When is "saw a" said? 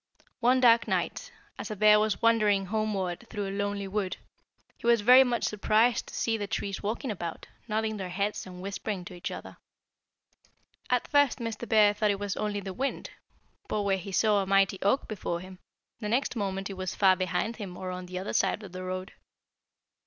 14.11-14.47